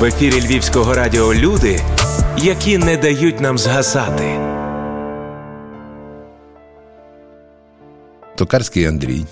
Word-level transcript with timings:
В 0.00 0.04
ефірі 0.04 0.40
Львівського 0.40 0.94
радіо 0.94 1.34
люди, 1.34 1.80
які 2.38 2.78
не 2.78 2.96
дають 2.96 3.40
нам 3.40 3.58
згасати. 3.58 4.24
Токарський 8.36 8.84
Андрій. 8.84 9.24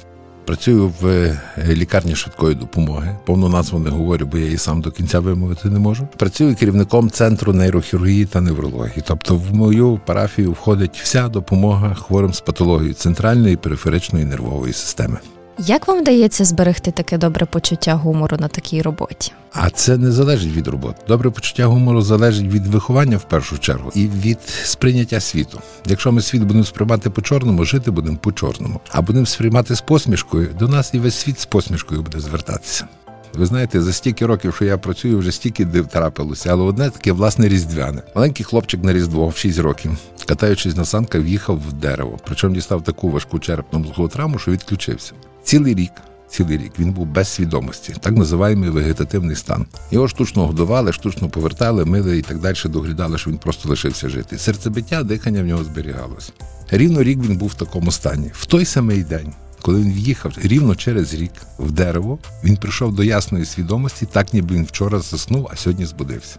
Працюю 0.44 0.92
в 1.00 1.06
е, 1.06 1.40
лікарні 1.68 2.14
швидкої 2.14 2.54
допомоги. 2.54 3.16
Повну 3.24 3.48
назву 3.48 3.78
не 3.78 3.90
говорю, 3.90 4.26
бо 4.26 4.38
я 4.38 4.44
її 4.44 4.58
сам 4.58 4.80
до 4.80 4.90
кінця 4.90 5.20
вимовити 5.20 5.68
не 5.68 5.78
можу. 5.78 6.08
Працюю 6.16 6.56
керівником 6.56 7.10
центру 7.10 7.52
нейрохірургії 7.52 8.26
та 8.26 8.40
неврології. 8.40 9.02
Тобто, 9.06 9.36
в 9.36 9.54
мою 9.54 10.00
парафію 10.06 10.52
входить 10.52 11.00
вся 11.02 11.28
допомога 11.28 11.94
хворим 11.94 12.34
з 12.34 12.40
патологією 12.40 12.94
центральної 12.94 13.54
і 13.54 13.56
периферичної 13.56 14.24
нервової 14.24 14.72
системи. 14.72 15.18
Як 15.58 15.88
вам 15.88 16.00
вдається 16.00 16.44
зберегти 16.44 16.90
таке 16.90 17.18
добре 17.18 17.46
почуття 17.46 17.94
гумору 17.94 18.36
на 18.40 18.48
такій 18.48 18.82
роботі? 18.82 19.32
А 19.52 19.70
це 19.70 19.96
не 19.96 20.12
залежить 20.12 20.52
від 20.52 20.68
роботи. 20.68 21.02
Добре 21.08 21.30
почуття 21.30 21.66
гумору 21.66 22.02
залежить 22.02 22.52
від 22.52 22.66
виховання 22.66 23.16
в 23.16 23.22
першу 23.22 23.58
чергу 23.58 23.90
і 23.94 24.06
від 24.08 24.38
сприйняття 24.64 25.20
світу. 25.20 25.60
Якщо 25.86 26.12
ми 26.12 26.22
світ 26.22 26.42
будемо 26.42 26.64
сприймати 26.64 27.10
по 27.10 27.22
чорному, 27.22 27.64
жити 27.64 27.90
будемо 27.90 28.16
по 28.16 28.32
чорному. 28.32 28.80
А 28.90 29.02
будемо 29.02 29.26
сприймати 29.26 29.74
з 29.74 29.80
посмішкою, 29.80 30.48
до 30.58 30.68
нас 30.68 30.94
і 30.94 30.98
весь 30.98 31.14
світ 31.14 31.40
з 31.40 31.46
посмішкою 31.46 32.02
буде 32.02 32.20
звертатися. 32.20 32.86
Ви 33.34 33.46
знаєте, 33.46 33.82
за 33.82 33.92
стільки 33.92 34.26
років, 34.26 34.54
що 34.54 34.64
я 34.64 34.78
працюю, 34.78 35.18
вже 35.18 35.32
стільки 35.32 35.64
див 35.64 35.86
трапилося, 35.86 36.50
але 36.52 36.62
одне 36.62 36.90
таке 36.90 37.12
власне 37.12 37.48
різдвяне. 37.48 38.02
Маленький 38.14 38.44
хлопчик 38.44 38.84
на 38.84 38.92
різдво 38.92 39.28
в 39.28 39.36
6 39.36 39.58
років, 39.58 39.96
катаючись 40.26 40.76
на 40.76 40.84
санках, 40.84 41.22
в'їхав 41.22 41.60
в 41.68 41.72
дерево. 41.72 42.18
Причому 42.24 42.54
дістав 42.54 42.84
таку 42.84 43.10
важку 43.10 43.38
черепно 43.38 43.78
мозгову 43.78 44.08
травму, 44.08 44.38
що 44.38 44.50
відключився. 44.50 45.12
Цілий 45.44 45.74
рік. 45.74 45.92
Цілий 46.28 46.58
рік 46.58 46.72
він 46.78 46.92
був 46.92 47.06
без 47.06 47.28
свідомості, 47.28 47.94
так 48.00 48.16
називаємо 48.16 48.72
вегетативний 48.72 49.36
стан. 49.36 49.66
Його 49.90 50.08
штучно 50.08 50.46
годували, 50.46 50.92
штучно 50.92 51.28
повертали, 51.28 51.84
мили 51.84 52.18
і 52.18 52.22
так 52.22 52.38
далі, 52.38 52.56
доглядали, 52.64 53.18
що 53.18 53.30
він 53.30 53.38
просто 53.38 53.68
лишився 53.68 54.08
жити. 54.08 54.38
Серцебиття, 54.38 55.02
дихання 55.02 55.42
в 55.42 55.46
нього 55.46 55.64
зберігалось. 55.64 56.32
Рівно 56.70 57.02
рік 57.02 57.18
він 57.18 57.36
був 57.36 57.48
в 57.48 57.54
такому 57.54 57.92
стані. 57.92 58.30
В 58.34 58.46
той 58.46 58.64
самий 58.64 59.02
день, 59.02 59.32
коли 59.62 59.80
він 59.80 59.92
в'їхав 59.92 60.32
рівно 60.42 60.74
через 60.74 61.14
рік 61.14 61.32
в 61.58 61.70
дерево, 61.70 62.18
він 62.44 62.56
прийшов 62.56 62.94
до 62.94 63.04
ясної 63.04 63.44
свідомості, 63.44 64.06
так 64.06 64.34
ніби 64.34 64.54
він 64.54 64.64
вчора 64.64 64.98
заснув, 64.98 65.48
а 65.52 65.56
сьогодні 65.56 65.86
збудився. 65.86 66.36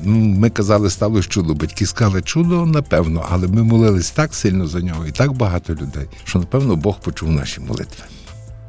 Ну, 0.00 0.16
Ми 0.16 0.50
казали, 0.50 0.90
сталося 0.90 1.28
чудо. 1.28 1.54
Батьки 1.54 1.86
сказали, 1.86 2.22
чудо, 2.22 2.66
напевно, 2.66 3.26
але 3.30 3.48
ми 3.48 3.62
молились 3.62 4.10
так 4.10 4.34
сильно 4.34 4.66
за 4.66 4.80
нього 4.80 5.06
і 5.06 5.10
так 5.10 5.32
багато 5.32 5.72
людей, 5.72 6.06
що 6.24 6.38
напевно 6.38 6.76
Бог 6.76 7.00
почув 7.00 7.30
наші 7.30 7.60
молитви. 7.60 8.04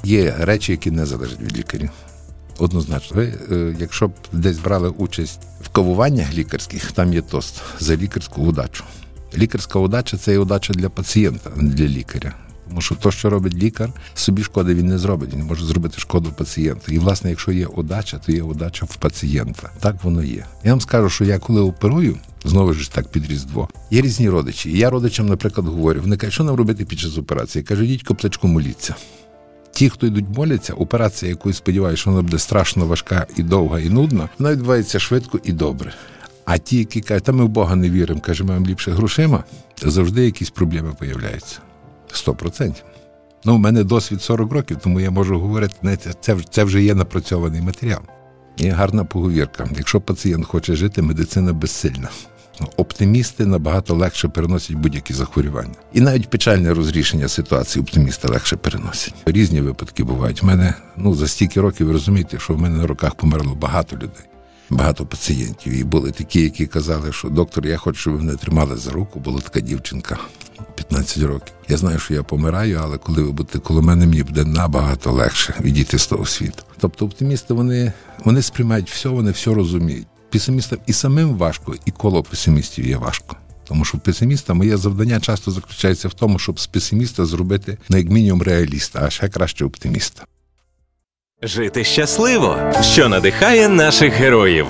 Є 0.03 0.35
речі, 0.39 0.71
які 0.71 0.91
не 0.91 1.05
залежать 1.05 1.41
від 1.41 1.57
лікарів. 1.57 1.89
Однозначно, 2.57 3.17
ви, 3.17 3.33
е, 3.51 3.75
якщо 3.79 4.07
б 4.07 4.13
десь 4.31 4.59
брали 4.59 4.89
участь 4.89 5.39
в 5.61 5.69
кавуваннях 5.69 6.33
лікарських, 6.33 6.91
там 6.91 7.13
є 7.13 7.21
тост 7.21 7.61
за 7.79 7.95
лікарську 7.95 8.41
удачу. 8.41 8.83
Лікарська 9.37 9.79
удача 9.79 10.17
це 10.17 10.33
і 10.33 10.37
удача 10.37 10.73
для 10.73 10.89
пацієнта, 10.89 11.49
а 11.57 11.61
не 11.61 11.69
для 11.69 11.85
лікаря. 11.85 12.33
Тому 12.69 12.81
що 12.81 12.95
то, 12.95 13.11
що 13.11 13.29
робить 13.29 13.53
лікар, 13.53 13.89
собі 14.13 14.43
шкоди 14.43 14.73
він 14.73 14.87
не 14.87 14.97
зробить, 14.97 15.33
він 15.33 15.43
може 15.43 15.65
зробити 15.65 15.99
шкоду 15.99 16.31
пацієнту. 16.37 16.91
І, 16.91 16.99
власне, 16.99 17.29
якщо 17.29 17.51
є 17.51 17.65
удача, 17.65 18.17
то 18.17 18.31
є 18.31 18.41
удача 18.41 18.85
в 18.85 18.95
пацієнта. 18.95 19.69
Так 19.79 20.03
воно 20.03 20.23
є. 20.23 20.45
Я 20.63 20.71
вам 20.71 20.81
скажу, 20.81 21.09
що 21.09 21.25
я 21.25 21.39
коли 21.39 21.61
оперую, 21.61 22.17
знову 22.45 22.73
ж 22.73 22.91
так 22.91 23.07
під 23.07 23.31
різдво, 23.31 23.69
є 23.91 24.01
різні 24.01 24.29
родичі. 24.29 24.71
І 24.71 24.77
я 24.77 24.89
родичам, 24.89 25.27
наприклад, 25.27 25.67
говорю, 25.67 26.01
вони 26.01 26.17
кажуть, 26.17 26.33
що 26.33 26.43
нам 26.43 26.55
робити 26.55 26.85
під 26.85 26.99
час 26.99 27.17
операції? 27.17 27.61
Я 27.61 27.67
кажу, 27.67 27.83
йдіть 27.83 28.03
коплечку 28.03 28.47
моліться. 28.47 28.95
Ті, 29.71 29.89
хто 29.89 30.07
йдуть 30.07 30.25
моляться, 30.37 30.73
операція, 30.73 31.29
яку 31.29 31.53
сподіваюся, 31.53 32.01
що 32.01 32.09
вона 32.09 32.21
буде 32.21 32.39
страшно 32.39 32.85
важка 32.85 33.27
і 33.37 33.43
довга, 33.43 33.79
і 33.79 33.89
нудна, 33.89 34.29
вона 34.39 34.51
відбувається 34.51 34.99
швидко 34.99 35.39
і 35.43 35.51
добре. 35.51 35.93
А 36.45 36.57
ті, 36.57 36.77
які 36.77 37.01
кажуть, 37.01 37.23
та 37.23 37.31
ми 37.31 37.43
в 37.43 37.49
Бога 37.49 37.75
не 37.75 37.89
віримо, 37.89 38.21
каже, 38.21 38.43
ми 38.43 38.59
ліпше 38.59 38.91
грошима, 38.91 39.43
завжди 39.81 40.25
якісь 40.25 40.49
проблеми 40.49 40.93
появляються. 40.99 41.59
Сто 42.17 42.33
процентів. 42.33 42.83
Ну, 43.45 43.55
у 43.55 43.57
мене 43.57 43.83
досвід 43.83 44.21
40 44.21 44.51
років, 44.51 44.77
тому 44.83 44.99
я 44.99 45.11
можу 45.11 45.39
говорити, 45.39 45.73
знаєте, 45.81 46.13
це, 46.21 46.37
це 46.49 46.63
вже 46.63 46.83
є 46.83 46.95
напрацьований 46.95 47.61
матеріал. 47.61 48.01
Є 48.57 48.71
гарна 48.71 49.03
поговірка. 49.03 49.69
Якщо 49.77 50.01
пацієнт 50.01 50.45
хоче 50.45 50.75
жити, 50.75 51.01
медицина 51.01 51.53
безсильна. 51.53 52.09
Оптимісти 52.77 53.45
набагато 53.45 53.95
легше 53.95 54.27
переносять 54.27 54.75
будь-які 54.75 55.13
захворювання. 55.13 55.73
І 55.93 56.01
навіть 56.01 56.29
печальне 56.29 56.73
розрішення 56.73 57.27
ситуації 57.27 57.83
оптимісти 57.83 58.27
легше 58.27 58.55
переносять. 58.55 59.13
Різні 59.25 59.61
випадки 59.61 60.03
бувають. 60.03 60.43
У 60.43 60.45
мене 60.45 60.73
ну 60.97 61.15
за 61.15 61.27
стільки 61.27 61.61
років 61.61 61.87
ви 61.87 61.93
розумієте, 61.93 62.39
що 62.39 62.53
в 62.53 62.61
мене 62.61 62.77
на 62.77 62.87
руках 62.87 63.15
померло 63.15 63.55
багато 63.55 63.95
людей, 63.95 64.25
багато 64.69 65.05
пацієнтів. 65.05 65.73
І 65.73 65.83
були 65.83 66.11
такі, 66.11 66.41
які 66.41 66.65
казали, 66.65 67.11
що 67.11 67.29
доктор, 67.29 67.67
я 67.67 67.77
хочу, 67.77 67.99
щоб 67.99 68.13
ви 68.13 68.19
мене 68.19 68.35
тримали 68.37 68.77
за 68.77 68.91
руку. 68.91 69.19
Була 69.19 69.41
така 69.41 69.59
дівчинка. 69.59 70.17
15 70.89 71.23
років. 71.23 71.53
Я 71.69 71.77
знаю, 71.77 71.99
що 71.99 72.13
я 72.13 72.23
помираю, 72.23 72.79
але 72.83 72.97
коли 72.97 73.23
ви 73.23 73.31
будете 73.31 73.59
коло 73.59 73.81
мене, 73.81 74.05
мені 74.05 74.23
буде 74.23 74.45
набагато 74.45 75.11
легше 75.11 75.53
відійти 75.61 75.99
з 75.99 76.07
того 76.07 76.25
світу. 76.25 76.63
Тобто 76.79 77.05
оптимісти 77.05 77.53
вони 77.53 77.93
вони 78.25 78.41
сприймають 78.41 78.91
все, 78.91 79.09
вони 79.09 79.31
все 79.31 79.53
розуміють. 79.53 80.07
Песимістам 80.29 80.79
і 80.87 80.93
самим 80.93 81.37
важко, 81.37 81.75
і 81.85 81.91
коло 81.91 82.23
песимістів 82.23 82.87
є 82.87 82.97
важко. 82.97 83.35
Тому 83.67 83.85
що 83.85 83.97
песиміста 83.97 84.53
моє 84.53 84.77
завдання 84.77 85.19
часто 85.19 85.51
заключається 85.51 86.07
в 86.07 86.13
тому, 86.13 86.39
щоб 86.39 86.59
з 86.59 86.67
песиміста 86.67 87.25
зробити 87.25 87.77
на 87.89 87.97
як 87.97 88.09
мінімум 88.09 88.41
реаліста, 88.41 88.99
а 89.03 89.09
ще 89.09 89.29
краще 89.29 89.65
оптиміста. 89.65 90.25
Жити 91.43 91.83
щасливо, 91.83 92.57
що 92.81 93.09
надихає 93.09 93.69
наших 93.69 94.13
героїв. 94.13 94.65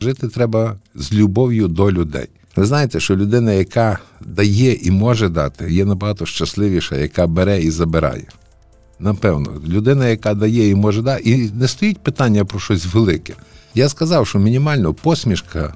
Жити 0.00 0.28
треба 0.28 0.76
з 0.94 1.12
любов'ю 1.12 1.68
до 1.68 1.92
людей. 1.92 2.28
Ви 2.58 2.66
знаєте, 2.66 3.00
що 3.00 3.16
людина, 3.16 3.52
яка 3.52 3.98
дає 4.20 4.72
і 4.72 4.90
може 4.90 5.28
дати, 5.28 5.72
є 5.72 5.84
набагато 5.84 6.26
щасливіша, 6.26 6.96
яка 6.96 7.26
бере 7.26 7.62
і 7.62 7.70
забирає. 7.70 8.24
Напевно, 8.98 9.62
людина, 9.68 10.08
яка 10.08 10.34
дає 10.34 10.68
і 10.68 10.74
може 10.74 11.02
дати, 11.02 11.30
і 11.30 11.50
не 11.50 11.68
стоїть 11.68 11.98
питання 11.98 12.44
про 12.44 12.60
щось 12.60 12.86
велике. 12.94 13.34
Я 13.74 13.88
сказав, 13.88 14.26
що 14.26 14.38
мінімально 14.38 14.94
посмішка, 14.94 15.74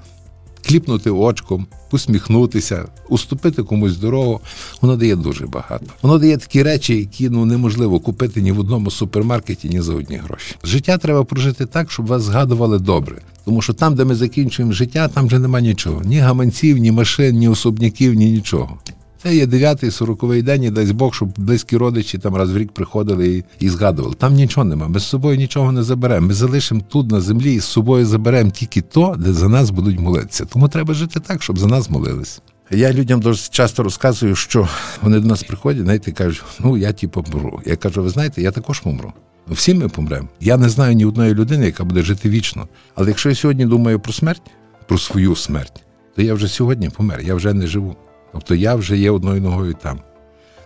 кліпнути 0.66 1.10
очком, 1.10 1.66
посміхнутися, 1.91 2.84
уступити 3.09 3.62
комусь 3.62 3.97
дорогу, 3.97 4.41
воно 4.81 4.97
дає 4.97 5.16
дуже 5.16 5.47
багато. 5.47 5.87
Воно 6.03 6.19
дає 6.19 6.37
такі 6.37 6.62
речі, 6.62 6.97
які 6.97 7.31
ну 7.31 7.44
неможливо 7.44 8.00
купити 8.00 8.43
ні 8.43 8.53
в 8.53 8.60
одному 8.60 8.91
супермаркеті, 8.91 9.69
ні 9.69 9.81
за 9.81 9.94
одні 9.94 10.16
гроші. 10.16 10.56
Життя 10.64 10.99
треба 10.99 11.25
прожити 11.25 11.66
так, 11.66 11.91
щоб 11.91 12.06
вас 12.06 12.22
згадували 12.22 12.78
добре. 12.78 13.16
Тому 13.44 13.62
що 13.62 13.72
там, 13.72 13.94
де 13.94 14.04
ми 14.04 14.14
закінчуємо 14.14 14.72
життя, 14.72 15.08
там 15.08 15.26
вже 15.26 15.38
нема 15.38 15.60
нічого. 15.60 16.03
Ні 16.04 16.19
гаманців, 16.19 16.78
ні 16.78 16.92
машин, 16.92 17.36
ні 17.36 17.48
особняків, 17.48 18.14
ні 18.14 18.32
нічого. 18.32 18.78
Це 19.22 19.36
є 19.36 19.47
дев'ятий 19.47 19.91
сороковий 19.91 20.42
день, 20.42 20.62
і 20.62 20.70
дасть 20.70 20.92
Бог, 20.92 21.14
щоб 21.14 21.28
близькі 21.36 21.76
родичі 21.76 22.19
там 22.19 22.36
раз 22.36 22.52
в 22.52 22.58
рік 22.58 22.72
приходили 22.72 23.28
і 23.28 23.44
і 23.60 23.69
згадували. 23.69 24.14
Там 24.14 24.34
нічого 24.34 24.64
нема. 24.64 24.88
Ми 24.88 25.00
з 25.00 25.04
собою 25.04 25.36
нічого 25.36 25.72
не 25.72 25.82
заберемо. 25.82 26.26
Ми 26.26 26.34
залишимо 26.34 26.81
тут 26.88 27.10
на 27.10 27.20
землі 27.20 27.54
і 27.54 27.60
з 27.60 27.64
собою 27.64 28.06
заберемо 28.06 28.50
тільки 28.50 28.81
то, 28.81 29.16
де 29.19 29.32
за 29.32 29.48
нас 29.48 29.70
будуть 29.70 30.00
молитися. 30.00 30.44
Тому 30.44 30.69
треба 30.69 30.94
жити 30.94 31.20
так, 31.20 31.42
щоб 31.42 31.58
за 31.58 31.66
нас 31.66 31.91
молились. 31.91 32.42
Я 32.70 32.92
людям 32.92 33.20
дуже 33.20 33.48
часто 33.50 33.82
розказую, 33.82 34.36
що 34.36 34.69
вони 35.02 35.20
до 35.20 35.28
нас 35.28 35.42
приходять, 35.42 35.82
знаєте, 35.82 36.12
кажуть, 36.12 36.42
ну 36.60 36.76
я 36.76 36.92
типу 36.92 37.22
помру. 37.22 37.60
Я 37.66 37.76
кажу, 37.76 38.02
ви 38.02 38.08
знаєте, 38.08 38.42
я 38.42 38.50
також 38.50 38.81
помру. 38.81 39.12
Всі 39.50 39.75
ми 39.75 39.88
помремо. 39.88 40.28
Я 40.41 40.56
не 40.56 40.69
знаю 40.69 40.94
ні 40.94 41.04
одної 41.04 41.34
людини, 41.34 41.66
яка 41.66 41.84
буде 41.84 42.03
жити 42.03 42.28
вічно. 42.28 42.69
Але 42.94 43.08
якщо 43.08 43.28
я 43.28 43.34
сьогодні 43.34 43.66
думаю 43.66 44.00
про 44.00 44.12
смерть, 44.12 44.42
про 44.88 44.98
свою 44.98 45.36
смерть, 45.36 45.82
то 46.16 46.22
я 46.22 46.34
вже 46.34 46.48
сьогодні 46.48 46.88
помер, 46.88 47.20
я 47.20 47.34
вже 47.34 47.54
не 47.54 47.66
живу. 47.66 47.97
Тобто 48.32 48.54
я 48.54 48.75
вже 48.75 48.98
є 48.98 49.10
одною 49.10 49.41
ногою 49.41 49.75
там. 49.82 50.00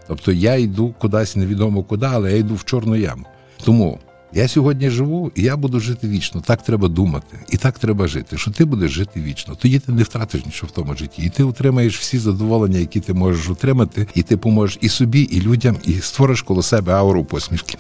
Тобто 0.09 0.33
я 0.33 0.55
йду 0.55 0.95
кудись 0.99 1.37
невідомо 1.37 1.83
куди, 1.83 2.07
але 2.07 2.33
я 2.33 2.37
йду 2.37 2.55
в 2.55 2.65
чорну 2.65 2.97
яму. 2.97 3.27
Тому 3.65 3.99
я 4.33 4.49
сьогодні 4.49 4.91
живу 4.91 5.33
і 5.35 5.43
я 5.43 5.57
буду 5.57 5.81
жити 5.81 6.09
вічно. 6.09 6.41
Так 6.47 6.63
треба 6.63 6.89
думати, 6.89 7.39
і 7.51 7.57
так 7.57 7.79
треба 7.79 8.09
жити. 8.09 8.39
Що 8.39 8.51
ти 8.51 8.65
будеш 8.65 8.91
жити 8.91 9.21
вічно. 9.21 9.55
Тоді 9.55 9.79
ти 9.79 9.93
не 9.93 10.03
втратиш 10.03 10.47
нічого 10.47 10.69
в 10.73 10.75
тому 10.75 10.95
житті. 10.95 11.23
І 11.23 11.31
ти 11.31 11.45
отримаєш 11.45 11.99
всі 11.99 12.19
задоволення, 12.19 12.79
які 12.79 13.01
ти 13.01 13.15
можеш 13.15 13.51
отримати, 13.51 14.07
і 14.15 14.23
ти 14.23 14.37
поможеш 14.37 14.79
і 14.81 14.89
собі, 14.89 15.21
і 15.21 15.41
людям, 15.41 15.77
і 15.85 15.93
створиш 15.93 16.43
коло 16.43 16.63
себе 16.63 16.93
ауру 16.93 17.25
посмішки. 17.25 17.79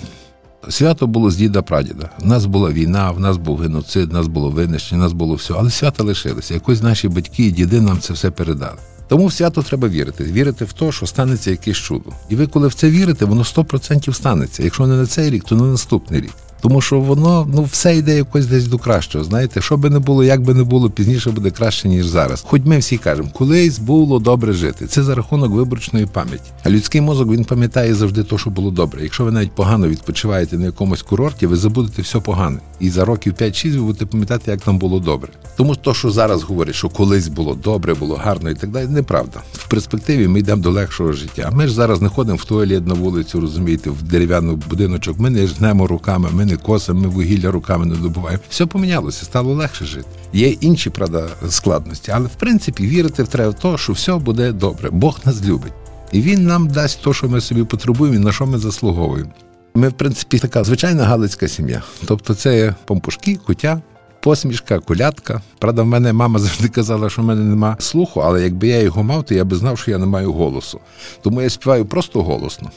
Свято 0.68 1.06
було 1.06 1.30
з 1.30 1.36
діда 1.36 1.62
прадіда. 1.62 2.10
У 2.22 2.26
нас 2.26 2.46
була 2.46 2.70
війна, 2.70 3.10
в 3.10 3.20
нас 3.20 3.36
був 3.36 3.58
геноцид, 3.58 4.10
в 4.10 4.14
нас 4.14 4.26
було 4.26 4.50
винищення, 4.50 5.00
в 5.00 5.04
нас 5.04 5.12
було 5.12 5.34
все. 5.34 5.54
Але 5.58 5.70
свято 5.70 6.04
лишилося. 6.04 6.54
Якось 6.54 6.82
наші 6.82 7.08
батьки 7.08 7.46
і 7.46 7.50
діди 7.50 7.80
нам 7.80 8.00
це 8.00 8.12
все 8.12 8.30
передали. 8.30 8.78
Тому 9.08 9.26
в 9.26 9.32
свято 9.32 9.62
треба 9.62 9.88
вірити. 9.88 10.24
Вірити 10.24 10.64
в 10.64 10.72
те, 10.72 10.92
що 10.92 11.06
станеться 11.06 11.50
якесь 11.50 11.76
чудо. 11.76 12.10
І 12.28 12.36
ви, 12.36 12.46
коли 12.46 12.68
в 12.68 12.74
це 12.74 12.90
вірите, 12.90 13.24
воно 13.24 13.42
100% 13.42 14.12
станеться. 14.12 14.62
Якщо 14.62 14.86
не 14.86 14.96
на 14.96 15.06
цей 15.06 15.30
рік, 15.30 15.44
то 15.44 15.54
на 15.54 15.64
наступний 15.64 16.20
рік. 16.20 16.34
Тому 16.66 16.80
що 16.80 17.00
воно 17.00 17.48
ну 17.54 17.62
все 17.62 17.96
йде 17.96 18.16
якось 18.16 18.46
десь 18.46 18.66
до 18.66 18.78
кращого. 18.78 19.24
Знаєте, 19.24 19.60
що 19.60 19.76
би 19.76 19.90
не 19.90 19.98
було, 19.98 20.24
як 20.24 20.40
би 20.42 20.54
не 20.54 20.64
було, 20.64 20.90
пізніше 20.90 21.30
буде 21.30 21.50
краще 21.50 21.88
ніж 21.88 22.06
зараз. 22.06 22.44
Хоч 22.48 22.62
ми 22.64 22.78
всі 22.78 22.98
кажемо, 22.98 23.28
колись 23.32 23.78
було 23.78 24.18
добре 24.18 24.52
жити. 24.52 24.86
Це 24.86 25.02
за 25.02 25.14
рахунок 25.14 25.52
виборчної 25.52 26.06
пам'яті. 26.06 26.50
А 26.64 26.70
людський 26.70 27.00
мозок 27.00 27.30
він 27.30 27.44
пам'ятає 27.44 27.94
завжди 27.94 28.22
те, 28.22 28.38
що 28.38 28.50
було 28.50 28.70
добре. 28.70 29.02
Якщо 29.02 29.24
ви 29.24 29.32
навіть 29.32 29.52
погано 29.52 29.88
відпочиваєте 29.88 30.58
на 30.58 30.64
якомусь 30.64 31.02
курорті, 31.02 31.46
ви 31.46 31.56
забудете 31.56 32.02
все 32.02 32.20
погане. 32.20 32.58
І 32.80 32.90
за 32.90 33.04
років 33.04 33.32
5-6 33.32 33.72
ви 33.72 33.82
будете 33.82 34.06
пам'ятати, 34.06 34.50
як 34.50 34.60
там 34.60 34.78
було 34.78 35.00
добре. 35.00 35.28
Тому 35.56 35.76
то, 35.76 35.94
що 35.94 36.10
зараз 36.10 36.42
говорять, 36.42 36.74
що 36.74 36.88
колись 36.88 37.28
було 37.28 37.54
добре, 37.54 37.94
було 37.94 38.14
гарно 38.14 38.50
і 38.50 38.54
так 38.54 38.70
далі, 38.70 38.88
неправда. 38.88 39.40
В 39.52 39.68
перспективі 39.68 40.28
ми 40.28 40.38
йдемо 40.38 40.62
до 40.62 40.70
легшого 40.70 41.12
життя. 41.12 41.50
Ми 41.54 41.66
ж 41.66 41.74
зараз 41.74 42.02
не 42.02 42.08
ходимо 42.08 42.36
в 42.36 42.44
туалет 42.44 42.86
на 42.86 42.94
вулицю, 42.94 43.40
розумієте, 43.40 43.90
в 43.90 44.02
дерев'яний 44.02 44.56
будиночок. 44.70 45.18
Ми 45.18 45.30
не 45.30 45.46
жнемо 45.46 45.86
руками, 45.86 46.28
ми 46.32 46.44
не 46.44 46.55
косимо, 46.56 47.00
ми 47.00 47.08
вугілля 47.08 47.50
руками 47.50 47.86
не 47.86 47.96
добуваємо. 47.96 48.42
Все 48.48 48.66
помінялося, 48.66 49.24
стало 49.24 49.54
легше 49.54 49.84
жити. 49.84 50.08
Є 50.32 50.48
інші 50.48 50.90
правда 50.90 51.28
складності, 51.48 52.10
але 52.14 52.26
в 52.26 52.34
принципі 52.34 52.86
вірити 52.86 53.24
треба 53.24 53.50
в 53.50 53.54
те, 53.54 53.78
що 53.78 53.92
все 53.92 54.14
буде 54.14 54.52
добре. 54.52 54.90
Бог 54.90 55.18
нас 55.24 55.44
любить. 55.44 55.72
І 56.12 56.20
він 56.20 56.46
нам 56.46 56.68
дасть 56.68 57.02
те, 57.04 57.12
що 57.12 57.28
ми 57.28 57.40
собі 57.40 57.64
потребуємо, 57.64 58.16
і 58.16 58.18
на 58.18 58.32
що 58.32 58.46
ми 58.46 58.58
заслуговуємо. 58.58 59.30
Ми, 59.74 59.88
в 59.88 59.92
принципі, 59.92 60.38
така 60.38 60.64
звичайна 60.64 61.04
галицька 61.04 61.48
сім'я. 61.48 61.82
Тобто, 62.06 62.34
це 62.34 62.74
помпушки, 62.84 63.38
кутя, 63.46 63.80
посмішка, 64.20 64.78
колядка. 64.78 65.40
Правда, 65.58 65.82
в 65.82 65.86
мене 65.86 66.12
мама 66.12 66.38
завжди 66.38 66.68
казала, 66.68 67.10
що 67.10 67.22
в 67.22 67.24
мене 67.24 67.44
нема 67.44 67.76
слуху, 67.78 68.20
але 68.20 68.42
якби 68.42 68.68
я 68.68 68.80
його 68.80 69.02
мав, 69.02 69.24
то 69.24 69.34
я 69.34 69.44
би 69.44 69.56
знав, 69.56 69.78
що 69.78 69.90
я 69.90 69.98
не 69.98 70.06
маю 70.06 70.32
голосу. 70.32 70.80
Тому 71.22 71.42
я 71.42 71.50
співаю 71.50 71.86
просто 71.86 72.22
голосно. 72.22 72.70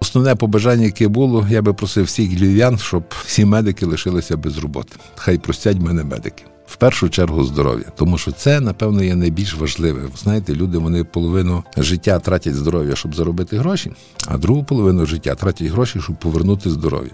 Основне 0.00 0.34
побажання, 0.34 0.84
яке 0.84 1.08
було, 1.08 1.46
я 1.50 1.62
би 1.62 1.74
просив 1.74 2.04
всіх 2.04 2.40
львів'ян, 2.40 2.78
щоб 2.78 3.04
всі 3.24 3.44
медики 3.44 3.86
лишилися 3.86 4.36
без 4.36 4.58
роботи. 4.58 4.96
Хай 5.16 5.38
простять 5.38 5.80
мене 5.80 6.04
медики. 6.04 6.44
В 6.66 6.76
першу 6.76 7.08
чергу 7.08 7.44
здоров'я, 7.44 7.84
тому 7.96 8.18
що 8.18 8.32
це, 8.32 8.60
напевно, 8.60 9.02
є 9.02 9.14
найбільш 9.14 9.54
важливе. 9.54 10.02
Знаєте, 10.22 10.54
люди 10.54 10.78
вони 10.78 11.04
половину 11.04 11.64
життя 11.76 12.18
тратять 12.18 12.54
здоров'я, 12.54 12.96
щоб 12.96 13.14
заробити 13.14 13.58
гроші, 13.58 13.92
а 14.26 14.38
другу 14.38 14.64
половину 14.64 15.06
життя 15.06 15.34
тратять 15.34 15.68
гроші, 15.68 16.00
щоб 16.00 16.16
повернути 16.16 16.70
здоров'я. 16.70 17.12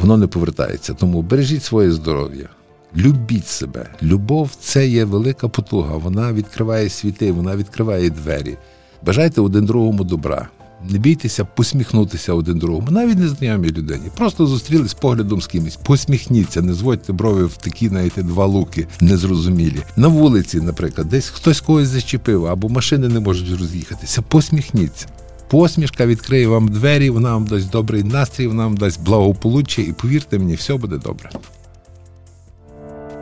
Воно 0.00 0.16
не 0.16 0.26
повертається. 0.26 0.94
Тому 0.94 1.22
бережіть 1.22 1.64
своє 1.64 1.90
здоров'я, 1.90 2.48
любіть 2.96 3.46
себе. 3.46 3.86
Любов 4.02 4.50
це 4.60 4.88
є 4.88 5.04
велика 5.04 5.48
потуга. 5.48 5.96
Вона 5.96 6.32
відкриває 6.32 6.88
світи, 6.88 7.32
вона 7.32 7.56
відкриває 7.56 8.10
двері. 8.10 8.56
Бажайте 9.02 9.40
один 9.40 9.66
другому 9.66 10.04
добра. 10.04 10.48
Не 10.90 10.98
бійтеся 10.98 11.44
посміхнутися 11.44 12.32
один 12.32 12.58
другому, 12.58 12.90
навіть 12.90 13.18
незнайомій 13.18 13.68
людині. 13.68 14.04
Просто 14.16 14.46
зустрілись 14.46 14.94
поглядом 14.94 15.42
з 15.42 15.46
кимось. 15.46 15.76
Посміхніться, 15.76 16.62
не 16.62 16.74
зводьте 16.74 17.12
брови 17.12 17.44
в 17.44 17.56
такі, 17.56 17.88
знаєте, 17.88 18.22
два 18.22 18.46
луки 18.46 18.86
незрозумілі. 19.00 19.82
На 19.96 20.08
вулиці, 20.08 20.60
наприклад, 20.60 21.08
десь 21.08 21.28
хтось 21.28 21.60
когось 21.60 21.88
зачепив, 21.88 22.46
або 22.46 22.68
машини 22.68 23.08
не 23.08 23.20
можуть 23.20 23.60
роз'їхатися. 23.60 24.22
Посміхніться. 24.22 25.06
Посмішка 25.48 26.06
відкриє 26.06 26.48
вам 26.48 26.68
двері, 26.68 27.10
вона 27.10 27.32
вам 27.32 27.44
дасть 27.46 27.70
добрий 27.70 28.02
настрій, 28.02 28.46
вона 28.46 28.64
вам 28.64 28.76
дасть 28.76 29.02
благополуччя, 29.02 29.82
і 29.82 29.92
повірте 29.92 30.38
мені, 30.38 30.54
все 30.54 30.74
буде 30.74 30.96
добре. 30.96 31.30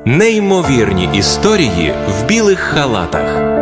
Неймовірні 0.06 1.08
історії 1.14 1.94
в 2.08 2.26
білих 2.26 2.58
халатах. 2.58 3.61